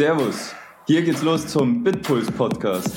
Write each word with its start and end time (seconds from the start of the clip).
Servus, 0.00 0.54
hier 0.86 1.02
geht's 1.02 1.20
los 1.20 1.46
zum 1.46 1.84
Bitpuls 1.84 2.30
Podcast. 2.30 2.88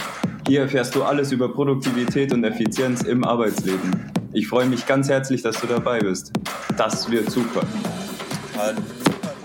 Hier 0.47 0.61
erfährst 0.61 0.95
du 0.95 1.03
alles 1.03 1.33
über 1.33 1.51
Produktivität 1.51 2.31
und 2.31 2.45
Effizienz 2.45 3.01
im 3.01 3.25
Arbeitsleben. 3.25 4.09
Ich 4.31 4.47
freue 4.47 4.67
mich 4.67 4.85
ganz 4.85 5.09
herzlich, 5.09 5.41
dass 5.41 5.59
du 5.59 5.67
dabei 5.67 5.99
bist. 5.99 6.31
Das 6.77 7.11
wird 7.11 7.29
super. 7.29 7.67
Hallo, 8.57 8.77
Leute. 8.77 9.35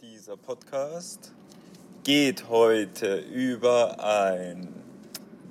Dieser 0.00 0.38
Podcast 0.38 1.30
geht 2.04 2.48
heute 2.48 3.18
über 3.30 4.02
ein 4.02 4.68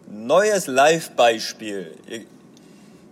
neues 0.09 0.65
Live-Beispiel. 0.65 1.91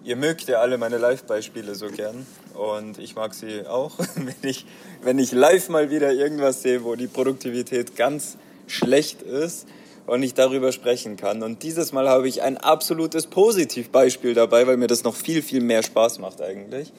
Ihr, 0.03 0.15
mögt 0.15 0.47
ja 0.47 0.59
alle 0.59 0.77
meine 0.77 0.97
Live-Beispiele 0.97 1.75
so 1.75 1.87
gern 1.87 2.25
und 2.53 2.99
ich 2.99 3.15
mag 3.15 3.33
sie 3.33 3.67
auch, 3.67 3.97
wenn 4.15 4.49
ich, 4.49 4.65
wenn 5.03 5.19
ich 5.19 5.31
live 5.31 5.69
mal 5.69 5.91
wieder 5.91 6.13
irgendwas 6.13 6.61
sehe, 6.61 6.83
wo 6.83 6.95
die 6.95 7.07
Produktivität 7.07 7.95
ganz 7.95 8.37
schlecht 8.67 9.21
ist 9.21 9.67
und 10.07 10.23
ich 10.23 10.33
darüber 10.33 10.71
sprechen 10.71 11.17
kann. 11.17 11.43
Und 11.43 11.63
dieses 11.63 11.91
Mal 11.91 12.07
habe 12.09 12.27
ich 12.27 12.41
ein 12.41 12.57
absolutes 12.57 13.27
Positivbeispiel 13.27 14.33
dabei, 14.33 14.65
weil 14.67 14.77
mir 14.77 14.87
das 14.87 15.03
noch 15.03 15.15
viel, 15.15 15.41
viel 15.41 15.61
mehr 15.61 15.83
Spaß 15.83 16.19
macht 16.19 16.41
eigentlich. 16.41 16.91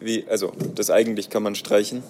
Wie, 0.00 0.24
also, 0.28 0.52
das 0.74 0.90
eigentlich 0.90 1.30
kann 1.30 1.42
man 1.42 1.54
streichen. 1.54 2.02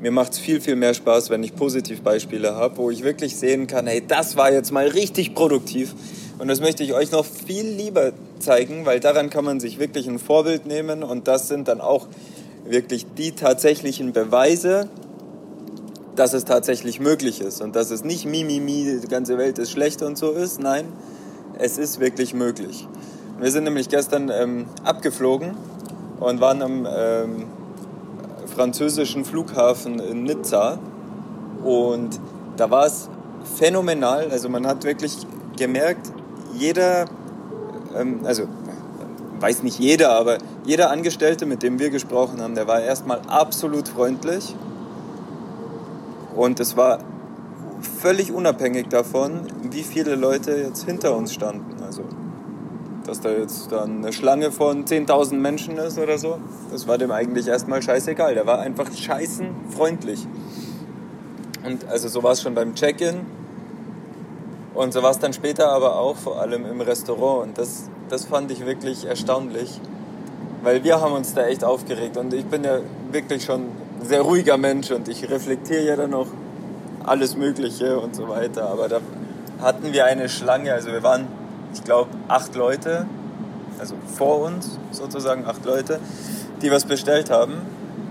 Mir 0.00 0.10
macht 0.10 0.32
es 0.32 0.38
viel, 0.38 0.60
viel 0.60 0.76
mehr 0.76 0.94
Spaß, 0.94 1.30
wenn 1.30 1.42
ich 1.42 1.54
Positivbeispiele 1.54 2.54
habe, 2.54 2.76
wo 2.76 2.90
ich 2.90 3.04
wirklich 3.04 3.36
sehen 3.36 3.66
kann, 3.68 3.86
hey, 3.86 4.02
das 4.06 4.36
war 4.36 4.52
jetzt 4.52 4.72
mal 4.72 4.88
richtig 4.88 5.34
produktiv. 5.34 5.94
Und 6.38 6.48
das 6.48 6.60
möchte 6.60 6.82
ich 6.82 6.94
euch 6.94 7.12
noch 7.12 7.24
viel 7.24 7.66
lieber 7.66 8.12
zeigen, 8.38 8.84
weil 8.86 9.00
daran 9.00 9.30
kann 9.30 9.44
man 9.44 9.60
sich 9.60 9.78
wirklich 9.78 10.08
ein 10.08 10.18
Vorbild 10.18 10.66
nehmen 10.66 11.02
und 11.02 11.28
das 11.28 11.48
sind 11.48 11.68
dann 11.68 11.80
auch 11.80 12.08
wirklich 12.64 13.06
die 13.16 13.32
tatsächlichen 13.32 14.12
Beweise, 14.12 14.88
dass 16.16 16.32
es 16.32 16.44
tatsächlich 16.44 17.00
möglich 17.00 17.40
ist 17.40 17.60
und 17.62 17.76
dass 17.76 17.90
es 17.90 18.04
nicht 18.04 18.26
Mimimi, 18.26 19.00
die 19.02 19.08
ganze 19.08 19.38
Welt 19.38 19.58
ist 19.58 19.70
schlecht 19.70 20.02
und 20.02 20.18
so 20.18 20.30
ist. 20.32 20.60
Nein, 20.60 20.86
es 21.58 21.78
ist 21.78 22.00
wirklich 22.00 22.34
möglich. 22.34 22.86
Wir 23.40 23.50
sind 23.50 23.64
nämlich 23.64 23.88
gestern 23.88 24.30
ähm, 24.30 24.66
abgeflogen 24.84 25.56
und 26.20 26.40
waren 26.40 26.62
am 26.62 26.86
ähm, 26.90 27.46
französischen 28.54 29.24
Flughafen 29.24 29.98
in 29.98 30.24
Nizza 30.24 30.78
und 31.64 32.20
da 32.56 32.70
war 32.70 32.86
es 32.86 33.08
phänomenal. 33.56 34.30
Also 34.30 34.48
man 34.48 34.66
hat 34.66 34.84
wirklich 34.84 35.16
gemerkt, 35.56 36.12
jeder, 36.54 37.06
ähm, 37.96 38.20
also 38.24 38.44
weiß 39.40 39.62
nicht 39.62 39.78
jeder, 39.78 40.12
aber 40.12 40.38
jeder 40.64 40.90
Angestellte, 40.90 41.46
mit 41.46 41.62
dem 41.62 41.78
wir 41.78 41.90
gesprochen 41.90 42.40
haben, 42.40 42.54
der 42.54 42.68
war 42.68 42.80
erstmal 42.80 43.20
absolut 43.26 43.88
freundlich 43.88 44.54
und 46.34 46.60
es 46.60 46.76
war 46.76 47.00
völlig 47.82 48.32
unabhängig 48.32 48.88
davon, 48.88 49.42
wie 49.70 49.82
viele 49.82 50.14
Leute 50.14 50.52
jetzt 50.52 50.84
hinter 50.84 51.16
uns 51.16 51.34
standen. 51.34 51.82
Also, 51.82 52.04
dass 53.04 53.20
da 53.20 53.30
jetzt 53.30 53.72
dann 53.72 53.98
eine 53.98 54.12
Schlange 54.12 54.52
von 54.52 54.84
10.000 54.84 55.34
Menschen 55.34 55.76
ist 55.78 55.98
oder 55.98 56.18
so, 56.18 56.38
das 56.70 56.86
war 56.86 56.98
dem 56.98 57.10
eigentlich 57.10 57.48
erstmal 57.48 57.82
scheißegal. 57.82 58.34
Der 58.34 58.46
war 58.46 58.60
einfach 58.60 58.92
scheißen 58.92 59.48
freundlich. 59.70 60.26
Und 61.64 61.86
also 61.88 62.08
so 62.08 62.22
war 62.22 62.32
es 62.32 62.42
schon 62.42 62.54
beim 62.54 62.74
Check-in 62.74 63.20
und 64.74 64.92
so 64.92 65.02
war 65.02 65.10
es 65.10 65.18
dann 65.18 65.32
später 65.32 65.68
aber 65.68 65.98
auch 65.98 66.16
vor 66.16 66.40
allem 66.40 66.64
im 66.66 66.80
Restaurant. 66.80 67.48
Und 67.48 67.58
das, 67.58 67.90
das 68.08 68.24
fand 68.24 68.50
ich 68.50 68.64
wirklich 68.64 69.04
erstaunlich, 69.04 69.80
weil 70.62 70.82
wir 70.82 71.00
haben 71.00 71.12
uns 71.12 71.34
da 71.34 71.46
echt 71.46 71.64
aufgeregt. 71.64 72.16
Und 72.16 72.32
ich 72.32 72.46
bin 72.46 72.64
ja 72.64 72.78
wirklich 73.10 73.44
schon 73.44 73.66
sehr 74.02 74.22
ruhiger 74.22 74.56
Mensch 74.56 74.90
und 74.90 75.08
ich 75.08 75.30
reflektiere 75.30 75.84
ja 75.84 75.96
dann 75.96 76.14
auch 76.14 76.28
alles 77.04 77.36
Mögliche 77.36 77.98
und 77.98 78.16
so 78.16 78.28
weiter. 78.28 78.68
Aber 78.70 78.88
da 78.88 79.00
hatten 79.60 79.92
wir 79.92 80.06
eine 80.06 80.28
Schlange, 80.28 80.72
also 80.72 80.90
wir 80.90 81.02
waren, 81.02 81.26
ich 81.74 81.84
glaube, 81.84 82.10
acht 82.28 82.54
Leute, 82.54 83.06
also 83.78 83.94
vor 84.16 84.40
uns 84.40 84.78
sozusagen 84.90 85.46
acht 85.46 85.64
Leute, 85.64 86.00
die 86.62 86.70
was 86.70 86.84
bestellt 86.84 87.30
haben. 87.30 87.60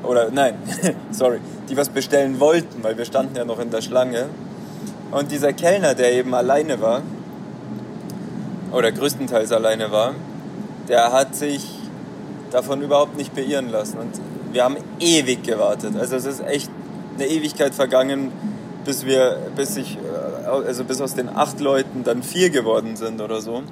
Oder 0.03 0.29
nein, 0.31 0.55
sorry, 1.11 1.39
die 1.69 1.77
was 1.77 1.89
bestellen 1.89 2.39
wollten, 2.39 2.83
weil 2.83 2.97
wir 2.97 3.05
standen 3.05 3.35
ja 3.35 3.45
noch 3.45 3.59
in 3.59 3.71
der 3.71 3.81
Schlange. 3.81 4.29
Und 5.11 5.31
dieser 5.31 5.53
Kellner, 5.53 5.93
der 5.93 6.13
eben 6.13 6.33
alleine 6.33 6.81
war, 6.81 7.01
oder 8.71 8.91
größtenteils 8.91 9.51
alleine 9.51 9.91
war, 9.91 10.15
der 10.87 11.11
hat 11.11 11.35
sich 11.35 11.67
davon 12.51 12.81
überhaupt 12.81 13.17
nicht 13.17 13.35
beirren 13.35 13.69
lassen. 13.69 13.97
Und 13.97 14.19
wir 14.53 14.63
haben 14.63 14.77
ewig 14.99 15.43
gewartet. 15.43 15.95
Also 15.99 16.15
es 16.15 16.25
ist 16.25 16.41
echt 16.41 16.69
eine 17.15 17.27
Ewigkeit 17.27 17.75
vergangen, 17.75 18.31
bis 18.85 19.05
wir, 19.05 19.37
bis 19.55 19.77
ich, 19.77 19.97
äh, 19.97 20.47
also 20.47 20.83
bis 20.83 21.01
aus 21.01 21.13
den 21.13 21.29
acht 21.29 21.59
Leuten 21.59 22.03
dann 22.03 22.23
vier 22.23 22.49
geworden 22.49 22.95
sind 22.95 23.21
oder 23.21 23.41
so. 23.41 23.63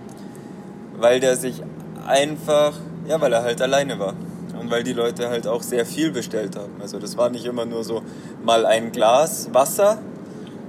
Weil 0.97 1.19
der 1.19 1.35
sich 1.35 1.63
einfach, 2.05 2.73
ja, 3.07 3.19
weil 3.21 3.33
er 3.33 3.43
halt 3.43 3.61
alleine 3.61 3.99
war. 3.99 4.13
Und 4.59 4.69
weil 4.69 4.83
die 4.83 4.93
Leute 4.93 5.29
halt 5.29 5.47
auch 5.47 5.63
sehr 5.63 5.85
viel 5.85 6.11
bestellt 6.11 6.57
haben. 6.57 6.73
Also 6.81 6.99
das 6.99 7.17
war 7.17 7.29
nicht 7.29 7.45
immer 7.45 7.65
nur 7.65 7.85
so 7.85 8.01
mal 8.43 8.65
ein 8.65 8.91
Glas 8.91 9.49
Wasser, 9.53 9.99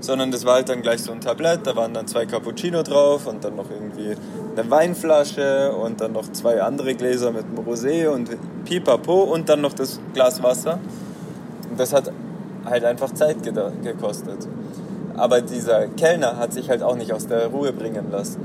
sondern 0.01 0.31
das 0.31 0.45
war 0.45 0.55
halt 0.55 0.69
dann 0.69 0.83
gleich 0.83 1.03
so 1.03 1.13
ein 1.13 1.21
Tablett, 1.21 1.67
da 1.67 1.77
waren 1.77 1.95
dann 1.95 2.07
zwei 2.07 2.27
Cappuccino 2.27 2.83
drauf 2.83 3.27
und 3.27 3.45
dann 3.45 3.57
noch 3.57 3.71
irgendwie 3.71 4.17
eine 4.57 4.71
Weinflasche 4.71 5.73
und 5.73 6.01
dann 6.01 6.13
noch 6.13 6.31
zwei 6.33 6.63
andere 6.63 6.95
Gläser 6.95 7.33
mit 7.33 7.45
einem 7.45 7.59
Rosé 7.59 8.09
und 8.09 8.31
Pipapo 8.65 9.23
und 9.23 9.49
dann 9.49 9.61
noch 9.61 9.73
das 9.73 10.01
Glas 10.15 10.43
Wasser. 10.43 10.79
Und 11.71 11.79
das 11.79 11.93
hat 11.93 12.11
halt 12.65 12.85
einfach 12.85 13.13
Zeit 13.13 13.37
gekostet. 13.43 14.49
Aber 15.17 15.41
dieser 15.41 15.87
Kellner 15.89 16.37
hat 16.37 16.53
sich 16.53 16.71
halt 16.71 16.83
auch 16.83 16.97
nicht 16.97 17.13
aus 17.13 17.27
der 17.27 17.49
Ruhe 17.49 17.73
bringen 17.73 18.11
lassen. 18.11 18.41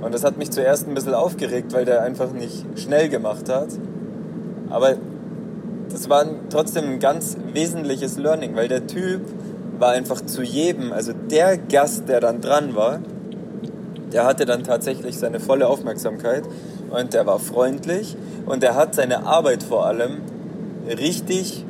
Und 0.00 0.14
das 0.14 0.24
hat 0.24 0.36
mich 0.36 0.50
zuerst 0.50 0.88
ein 0.88 0.94
bisschen 0.94 1.14
aufgeregt, 1.14 1.72
weil 1.72 1.84
der 1.84 2.02
einfach 2.02 2.32
nicht 2.32 2.64
schnell 2.76 3.08
gemacht 3.08 3.48
hat. 3.48 3.68
Aber 4.70 4.96
das 5.90 6.08
war 6.08 6.24
trotzdem 6.50 6.84
ein 6.84 6.98
ganz 6.98 7.36
wesentliches 7.52 8.18
Learning, 8.18 8.54
weil 8.54 8.68
der 8.68 8.86
Typ 8.86 9.22
war 9.78 9.90
einfach 9.90 10.20
zu 10.20 10.42
jedem, 10.42 10.92
also 10.92 11.12
der 11.12 11.56
Gast, 11.56 12.08
der 12.08 12.20
dann 12.20 12.40
dran 12.40 12.74
war, 12.74 13.00
der 14.12 14.24
hatte 14.24 14.46
dann 14.46 14.64
tatsächlich 14.64 15.18
seine 15.18 15.40
volle 15.40 15.68
Aufmerksamkeit 15.68 16.44
und 16.90 17.14
der 17.14 17.26
war 17.26 17.38
freundlich 17.38 18.16
und 18.46 18.62
der 18.62 18.74
hat 18.74 18.94
seine 18.94 19.26
Arbeit 19.26 19.62
vor 19.62 19.86
allem 19.86 20.22
richtig 20.86 21.64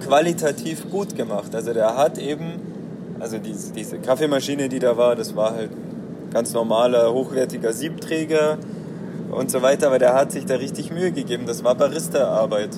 qualitativ 0.00 0.90
gut 0.90 1.16
gemacht. 1.16 1.54
Also 1.54 1.72
der 1.72 1.96
hat 1.96 2.18
eben, 2.18 3.16
also 3.20 3.38
diese, 3.38 3.72
diese 3.72 3.98
Kaffeemaschine, 3.98 4.68
die 4.68 4.78
da 4.78 4.96
war, 4.96 5.14
das 5.14 5.36
war 5.36 5.54
halt 5.54 5.70
ein 5.70 6.30
ganz 6.32 6.52
normaler, 6.52 7.12
hochwertiger 7.12 7.72
Siebträger 7.72 8.58
und 9.30 9.50
so 9.50 9.62
weiter, 9.62 9.88
aber 9.88 9.98
der 9.98 10.14
hat 10.14 10.32
sich 10.32 10.46
da 10.46 10.56
richtig 10.56 10.90
Mühe 10.90 11.12
gegeben. 11.12 11.44
Das 11.46 11.62
war 11.62 11.74
Barista-Arbeit. 11.74 12.70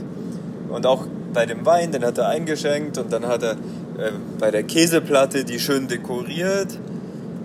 Und 0.68 0.86
auch 0.86 1.06
bei 1.32 1.46
dem 1.46 1.64
Wein, 1.64 1.92
den 1.92 2.04
hat 2.04 2.18
er 2.18 2.28
eingeschenkt 2.28 2.98
und 2.98 3.12
dann 3.12 3.26
hat 3.26 3.42
er 3.42 3.56
äh, 4.00 4.12
bei 4.38 4.50
der 4.50 4.62
Käseplatte 4.62 5.44
die 5.44 5.58
schön 5.58 5.88
dekoriert. 5.88 6.68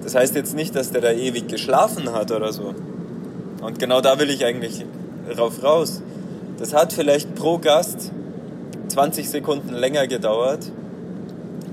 Das 0.04 0.16
heißt 0.16 0.36
jetzt 0.36 0.56
nicht, 0.56 0.76
dass 0.76 0.92
der 0.92 1.02
da 1.02 1.12
ewig 1.12 1.48
geschlafen 1.48 2.12
hat 2.14 2.32
oder 2.32 2.54
so. 2.54 2.74
Und 3.62 3.80
genau 3.80 4.02
da 4.02 4.20
will 4.20 4.30
ich 4.30 4.46
eigentlich 4.46 4.86
rauf 5.38 5.64
raus. 5.64 6.02
Das 6.60 6.74
hat 6.74 6.94
vielleicht 6.94 7.36
pro 7.36 7.58
Gast 7.58 8.12
20 8.90 9.30
Sekunden 9.30 9.74
länger 9.74 10.08
gedauert, 10.08 10.72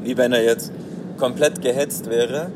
wie 0.03 0.17
wenn 0.17 0.33
er 0.33 0.43
jetzt 0.43 0.73
komplett 1.19 1.63
gehetzt 1.63 2.11
wäre 2.11 2.51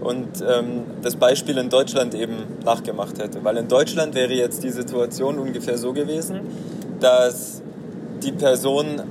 und 0.00 0.28
ähm, 0.42 0.82
das 1.02 1.16
Beispiel 1.16 1.58
in 1.58 1.70
Deutschland 1.70 2.14
eben 2.14 2.34
nachgemacht 2.64 3.18
hätte. 3.18 3.42
Weil 3.42 3.56
in 3.56 3.68
Deutschland 3.68 4.14
wäre 4.14 4.32
jetzt 4.32 4.62
die 4.62 4.70
Situation 4.70 5.38
ungefähr 5.38 5.78
so 5.78 5.92
gewesen, 5.92 6.40
dass 7.00 7.62
die 8.22 8.32
Person 8.32 9.02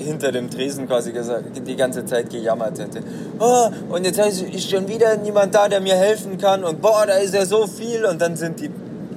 hinter 0.00 0.32
dem 0.32 0.50
Tresen 0.50 0.86
quasi 0.86 1.12
gesagt, 1.12 1.66
die 1.66 1.76
ganze 1.76 2.04
Zeit 2.04 2.30
gejammert 2.30 2.78
hätte. 2.78 3.00
Oh, 3.38 3.68
und 3.90 4.04
jetzt 4.04 4.18
ist 4.18 4.70
schon 4.70 4.88
wieder 4.88 5.16
niemand 5.16 5.54
da, 5.54 5.68
der 5.68 5.80
mir 5.80 5.94
helfen 5.94 6.38
kann 6.38 6.64
und 6.64 6.80
boah, 6.80 7.04
da 7.06 7.14
ist 7.14 7.34
ja 7.34 7.44
so 7.44 7.66
viel 7.66 8.04
und 8.04 8.20
dann 8.20 8.36
sind 8.36 8.60
die 8.60 8.70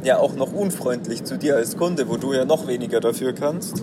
ja 0.03 0.17
auch 0.17 0.35
noch 0.35 0.53
unfreundlich 0.53 1.23
zu 1.23 1.37
dir 1.37 1.55
als 1.55 1.77
Kunde, 1.77 2.09
wo 2.09 2.17
du 2.17 2.33
ja 2.33 2.45
noch 2.45 2.67
weniger 2.67 2.99
dafür 2.99 3.33
kannst. 3.33 3.81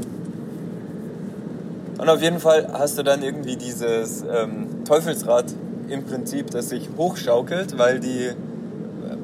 Und 1.99 2.08
auf 2.08 2.23
jeden 2.23 2.41
Fall 2.41 2.69
hast 2.73 2.99
du 2.99 3.02
dann 3.02 3.23
irgendwie 3.23 3.56
dieses 3.56 4.23
ähm, 4.23 4.85
Teufelsrad 4.85 5.47
im 5.88 6.05
Prinzip, 6.05 6.50
das 6.50 6.70
sich 6.70 6.88
hochschaukelt, 6.97 7.79
weil 7.79 8.00
die, 8.00 8.31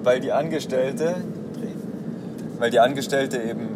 weil 0.02 0.20
die 0.20 0.32
Angestellte, 0.32 1.14
weil 2.58 2.70
die 2.70 2.80
Angestellte 2.80 3.38
eben 3.38 3.68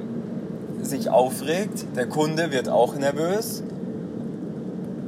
sich 0.83 1.09
aufregt, 1.09 1.85
der 1.97 2.07
Kunde 2.07 2.53
wird 2.53 2.69
auch 2.69 2.95
nervös 2.95 3.63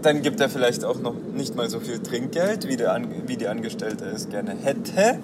dann 0.02 0.22
gibt 0.22 0.40
er 0.40 0.48
vielleicht 0.48 0.84
auch 0.84 0.98
noch 0.98 1.14
nicht 1.34 1.54
mal 1.54 1.68
so 1.70 1.80
viel 1.80 2.00
Trinkgeld, 2.00 2.68
wie, 2.68 2.76
der, 2.76 3.00
wie 3.26 3.36
die 3.36 3.48
Angestellte 3.48 4.04
es 4.06 4.28
gerne 4.28 4.54
hätte. 4.62 5.18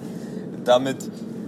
Damit 0.65 0.97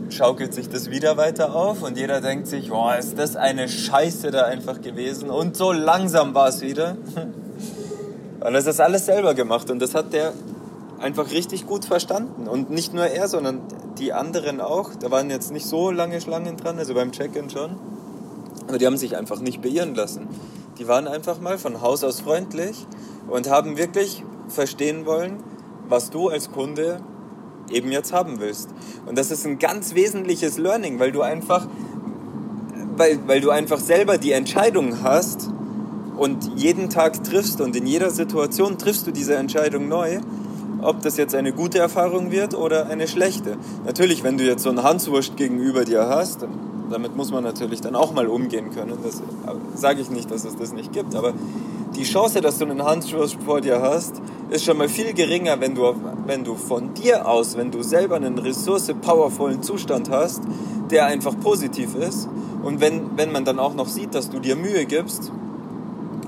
schaukelt 0.09 0.53
sich 0.53 0.69
das 0.69 0.89
wieder 0.89 1.17
weiter 1.17 1.55
auf 1.55 1.83
und 1.83 1.97
jeder 1.97 2.21
denkt 2.21 2.47
sich, 2.47 2.69
boah, 2.69 2.95
ist 2.97 3.17
das 3.17 3.35
eine 3.35 3.67
Scheiße 3.69 4.31
da 4.31 4.43
einfach 4.45 4.81
gewesen 4.81 5.29
und 5.29 5.55
so 5.55 5.71
langsam 5.71 6.33
war 6.33 6.47
es 6.49 6.61
wieder. 6.61 6.97
Und 8.41 8.53
das 8.53 8.65
ist 8.67 8.81
alles 8.81 9.05
selber 9.05 9.33
gemacht 9.33 9.69
und 9.69 9.79
das 9.79 9.95
hat 9.95 10.13
der 10.13 10.33
einfach 10.99 11.31
richtig 11.31 11.65
gut 11.65 11.85
verstanden. 11.85 12.47
Und 12.47 12.69
nicht 12.69 12.93
nur 12.93 13.05
er, 13.05 13.27
sondern 13.27 13.61
die 13.97 14.13
anderen 14.13 14.61
auch. 14.61 14.91
Da 14.99 15.11
waren 15.11 15.29
jetzt 15.29 15.51
nicht 15.51 15.65
so 15.65 15.91
lange 15.91 16.21
Schlangen 16.21 16.57
dran, 16.57 16.77
also 16.77 16.93
beim 16.93 17.11
Check-in 17.11 17.49
schon. 17.49 17.75
Aber 18.67 18.77
die 18.77 18.85
haben 18.85 18.97
sich 18.97 19.17
einfach 19.17 19.39
nicht 19.41 19.61
beirren 19.61 19.95
lassen. 19.95 20.27
Die 20.81 20.87
waren 20.87 21.07
einfach 21.07 21.39
mal 21.39 21.59
von 21.59 21.79
Haus 21.81 22.03
aus 22.03 22.21
freundlich 22.21 22.87
und 23.29 23.47
haben 23.51 23.77
wirklich 23.77 24.23
verstehen 24.47 25.05
wollen, 25.05 25.33
was 25.87 26.09
du 26.09 26.29
als 26.29 26.51
Kunde 26.51 27.01
eben 27.69 27.91
jetzt 27.91 28.11
haben 28.13 28.39
willst. 28.39 28.69
Und 29.05 29.15
das 29.15 29.29
ist 29.29 29.45
ein 29.45 29.59
ganz 29.59 29.93
wesentliches 29.93 30.57
Learning, 30.57 30.97
weil 30.97 31.11
du 31.11 31.21
einfach, 31.21 31.67
weil, 32.97 33.19
weil 33.27 33.41
du 33.41 33.51
einfach 33.51 33.79
selber 33.79 34.17
die 34.17 34.31
Entscheidung 34.31 35.03
hast 35.03 35.51
und 36.17 36.49
jeden 36.59 36.89
Tag 36.89 37.23
triffst 37.23 37.61
und 37.61 37.75
in 37.75 37.85
jeder 37.85 38.09
Situation 38.09 38.79
triffst 38.79 39.05
du 39.05 39.11
diese 39.11 39.35
Entscheidung 39.35 39.87
neu, 39.87 40.17
ob 40.81 41.03
das 41.03 41.15
jetzt 41.15 41.35
eine 41.35 41.53
gute 41.53 41.77
Erfahrung 41.77 42.31
wird 42.31 42.55
oder 42.55 42.87
eine 42.87 43.07
schlechte. 43.07 43.55
Natürlich, 43.85 44.23
wenn 44.23 44.39
du 44.39 44.45
jetzt 44.45 44.63
so 44.63 44.69
einen 44.69 44.81
Hanswurst 44.81 45.37
gegenüber 45.37 45.85
dir 45.85 46.07
hast, 46.07 46.47
damit 46.91 47.15
muss 47.15 47.31
man 47.31 47.43
natürlich 47.43 47.81
dann 47.81 47.95
auch 47.95 48.13
mal 48.13 48.27
umgehen 48.27 48.71
können. 48.71 48.97
Das 49.03 49.21
sage 49.75 50.01
ich 50.01 50.09
nicht, 50.09 50.29
dass 50.29 50.45
es 50.45 50.55
das 50.55 50.73
nicht 50.73 50.93
gibt, 50.93 51.15
aber 51.15 51.33
die 51.95 52.03
Chance, 52.03 52.41
dass 52.41 52.57
du 52.57 52.65
einen 52.65 52.83
Hanswurst 52.83 53.37
vor 53.45 53.61
dir 53.61 53.81
hast, 53.81 54.21
ist 54.49 54.65
schon 54.65 54.77
mal 54.77 54.89
viel 54.89 55.13
geringer, 55.13 55.59
wenn 55.59 55.75
du, 55.75 55.93
wenn 56.25 56.43
du 56.43 56.55
von 56.55 56.93
dir 56.93 57.27
aus, 57.27 57.57
wenn 57.57 57.71
du 57.71 57.83
selber 57.83 58.15
einen 58.15 58.37
ressource-powervollen 58.37 59.63
Zustand 59.63 60.09
hast, 60.09 60.41
der 60.89 61.05
einfach 61.05 61.37
positiv 61.39 61.95
ist. 61.95 62.29
Und 62.63 62.79
wenn, 62.79 63.17
wenn 63.17 63.31
man 63.31 63.45
dann 63.45 63.59
auch 63.59 63.73
noch 63.73 63.87
sieht, 63.87 64.13
dass 64.13 64.29
du 64.29 64.39
dir 64.39 64.55
Mühe 64.55 64.85
gibst, 64.85 65.31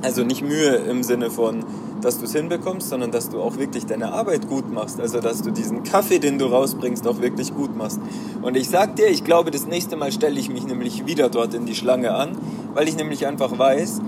also 0.02 0.24
nicht 0.24 0.42
Mühe 0.42 0.76
im 0.76 1.04
Sinne 1.04 1.32
von, 1.32 1.64
dass 2.04 2.20
du 2.20 2.26
es 2.26 2.34
hinbekommst, 2.34 2.90
sondern 2.90 3.12
dass 3.12 3.30
du 3.30 3.42
auch 3.42 3.58
wirklich 3.58 3.86
deine 3.86 4.12
Arbeit 4.12 4.48
gut 4.48 4.72
machst. 4.72 5.00
Also 5.00 5.20
dass 5.20 5.42
du 5.42 5.52
diesen 5.52 5.84
Kaffee, 5.84 6.20
den 6.20 6.38
du 6.38 6.46
rausbringst, 6.46 7.08
auch 7.08 7.22
wirklich 7.22 7.54
gut 7.54 7.76
machst. 7.76 8.00
Und 8.42 8.58
ich 8.58 8.70
sag 8.70 8.96
dir, 8.96 9.08
ich 9.08 9.24
glaube, 9.24 9.52
das 9.52 9.66
nächste 9.66 9.96
Mal 9.96 10.12
stelle 10.12 10.40
ich 10.40 10.50
mich 10.50 10.66
nämlich 10.66 11.06
wieder 11.06 11.30
dort 11.30 11.54
in 11.54 11.66
die 11.66 11.76
Schlange 11.76 12.14
an, 12.14 12.38
weil 12.74 12.88
ich 12.88 12.98
nämlich 12.98 13.26
einfach 13.26 13.58
weiß, 13.58 14.02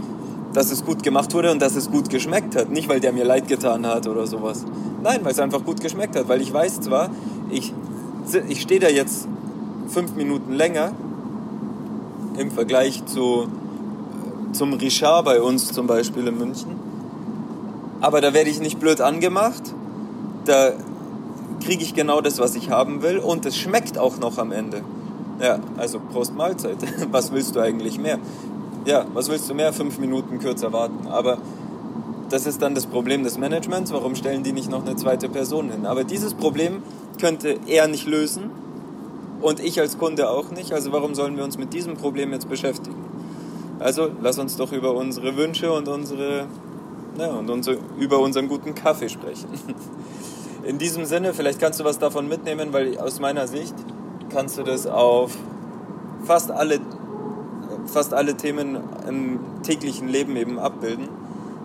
dass 0.53 0.71
es 0.71 0.85
gut 0.85 1.03
gemacht 1.03 1.33
wurde 1.33 1.51
und 1.51 1.61
dass 1.61 1.75
es 1.75 1.89
gut 1.89 2.09
geschmeckt 2.09 2.55
hat. 2.55 2.69
Nicht, 2.69 2.89
weil 2.89 2.99
der 2.99 3.13
mir 3.13 3.25
leid 3.25 3.47
getan 3.47 3.85
hat 3.85 4.07
oder 4.07 4.27
sowas. 4.27 4.65
Nein, 5.03 5.19
weil 5.23 5.31
es 5.31 5.39
einfach 5.39 5.63
gut 5.63 5.81
geschmeckt 5.81 6.15
hat. 6.15 6.27
Weil 6.27 6.41
ich 6.41 6.53
weiß 6.53 6.81
zwar, 6.81 7.09
ich, 7.49 7.73
ich 8.47 8.61
stehe 8.61 8.79
da 8.79 8.89
jetzt 8.89 9.27
fünf 9.87 10.15
Minuten 10.15 10.53
länger 10.53 10.91
im 12.37 12.51
Vergleich 12.51 13.05
zu, 13.05 13.47
zum 14.51 14.73
Richard 14.73 15.25
bei 15.25 15.41
uns 15.41 15.71
zum 15.71 15.87
Beispiel 15.87 16.27
in 16.27 16.37
München. 16.37 16.94
Aber 18.01 18.21
da 18.21 18.33
werde 18.33 18.49
ich 18.49 18.59
nicht 18.59 18.79
blöd 18.79 19.01
angemacht. 19.01 19.63
Da 20.45 20.73
kriege 21.63 21.83
ich 21.83 21.93
genau 21.93 22.21
das, 22.21 22.39
was 22.39 22.55
ich 22.55 22.69
haben 22.69 23.01
will. 23.01 23.17
Und 23.19 23.45
es 23.45 23.57
schmeckt 23.57 23.97
auch 23.97 24.19
noch 24.19 24.37
am 24.37 24.51
Ende. 24.51 24.81
Ja, 25.41 25.59
also 25.77 25.99
Prost 25.99 26.33
Mahlzeit. 26.35 26.77
Was 27.11 27.33
willst 27.33 27.55
du 27.55 27.59
eigentlich 27.59 27.99
mehr? 27.99 28.19
ja, 28.85 29.05
was 29.13 29.29
willst 29.29 29.49
du 29.49 29.53
mehr? 29.53 29.73
Fünf 29.73 29.97
Minuten 29.97 30.39
kürzer 30.39 30.71
warten. 30.71 31.07
Aber 31.07 31.39
das 32.29 32.45
ist 32.45 32.61
dann 32.61 32.75
das 32.75 32.85
Problem 32.85 33.23
des 33.23 33.37
Managements. 33.37 33.91
Warum 33.91 34.15
stellen 34.15 34.43
die 34.43 34.53
nicht 34.53 34.69
noch 34.69 34.85
eine 34.85 34.95
zweite 34.95 35.27
Person 35.27 35.71
hin? 35.71 35.85
Aber 35.85 36.03
dieses 36.03 36.33
Problem 36.33 36.83
könnte 37.19 37.57
er 37.67 37.87
nicht 37.87 38.07
lösen 38.07 38.51
und 39.41 39.59
ich 39.59 39.79
als 39.79 39.97
Kunde 39.97 40.29
auch 40.29 40.51
nicht. 40.51 40.71
Also 40.71 40.91
warum 40.91 41.15
sollen 41.15 41.35
wir 41.37 41.43
uns 41.43 41.57
mit 41.57 41.73
diesem 41.73 41.95
Problem 41.95 42.31
jetzt 42.31 42.47
beschäftigen? 42.47 43.03
Also 43.79 44.09
lass 44.21 44.39
uns 44.39 44.55
doch 44.55 44.71
über 44.71 44.93
unsere 44.93 45.35
Wünsche 45.35 45.71
und 45.73 45.87
unsere 45.87 46.45
ja, 47.17 47.27
und 47.27 47.49
unsere, 47.49 47.77
über 47.97 48.19
unseren 48.19 48.47
guten 48.47 48.75
Kaffee 48.75 49.09
sprechen. 49.09 49.47
In 50.63 50.77
diesem 50.77 51.05
Sinne, 51.05 51.33
vielleicht 51.33 51.59
kannst 51.59 51.79
du 51.79 51.83
was 51.83 51.99
davon 51.99 52.27
mitnehmen, 52.27 52.73
weil 52.73 52.97
aus 52.97 53.19
meiner 53.19 53.47
Sicht 53.47 53.75
kannst 54.29 54.57
du 54.57 54.63
das 54.63 54.87
auf 54.87 55.37
fast 56.25 56.49
alle 56.49 56.79
fast 57.87 58.13
alle 58.13 58.35
Themen 58.35 58.79
im 59.07 59.39
täglichen 59.63 60.07
Leben 60.07 60.35
eben 60.35 60.59
abbilden, 60.59 61.09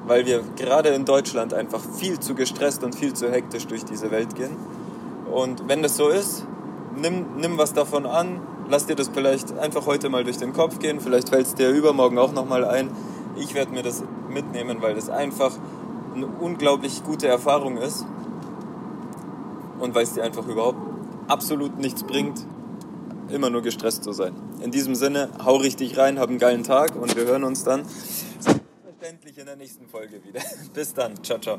weil 0.06 0.26
wir 0.26 0.43
gerade 0.56 0.91
in 0.91 1.05
Deutschland 1.05 1.55
einfach 1.55 1.81
viel 1.81 2.20
zu 2.20 2.35
gestresst 2.35 2.85
und 2.85 2.94
viel 2.94 3.14
zu 3.14 3.31
hektisch 3.31 3.67
durch 3.67 3.85
diese 3.85 4.11
Welt 4.11 4.35
gehen. 4.35 4.56
Und 5.31 5.69
wenn 5.69 5.82
das 5.82 5.97
so 5.97 6.08
ist, 6.08 6.44
nimm, 6.97 7.37
nimm 7.38 7.58
was 7.58 7.73
davon 7.73 8.06
an, 8.06 8.41
lass 8.69 8.87
dir 8.87 8.97
das 8.97 9.08
vielleicht 9.08 9.56
einfach 9.58 9.87
heute 9.87 10.08
mal 10.08 10.25
durch 10.25 10.38
den 10.38 10.52
Kopf 10.52 10.79
gehen, 10.79 11.00
vielleicht 11.00 11.29
fällt 11.29 11.47
es 11.47 11.55
dir 11.55 11.70
übermorgen 11.70 12.19
auch 12.19 12.32
nochmal 12.32 12.64
ein. 12.64 12.91
Ich 13.37 13.55
werde 13.55 13.73
mir 13.73 13.82
das 13.82 14.02
mitnehmen, 14.31 14.81
weil 14.81 14.94
das 14.94 15.11
einfach 15.11 15.53
eine 16.15 16.27
unglaublich 16.27 17.05
gute 17.05 17.29
Erfahrung 17.29 17.77
ist 17.77 18.05
und 19.79 19.94
weil 19.94 20.05
es 20.05 20.15
dir 20.15 20.23
einfach 20.23 20.47
überhaupt 20.47 20.79
absolut 21.29 21.79
nichts 21.79 22.03
bringt, 22.03 22.44
immer 23.31 23.50
nur 23.50 23.62
gestresst 23.62 24.03
zu 24.05 24.12
sein. 24.12 24.35
In 24.62 24.71
diesem 24.71 24.94
Sinne, 24.94 25.31
hau 25.44 25.56
richtig 25.56 25.97
rein, 25.97 26.19
hab 26.19 26.29
einen 26.29 26.38
geilen 26.38 26.65
Tag 26.65 26.97
und 26.97 27.17
wir 27.17 27.25
hören 27.25 27.44
uns 27.44 27.65
dann 27.65 27.85
selbstverständlich 29.00 29.38
in 29.38 29.47
der 29.47 29.56
nächsten 29.56 29.88
Folge 29.88 30.23
wieder. 30.25 30.41
Bis 30.75 30.94
dann, 30.94 31.23
ciao, 31.23 31.38
ciao. 31.38 31.59